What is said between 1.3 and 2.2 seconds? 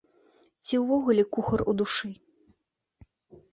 кухар у душы?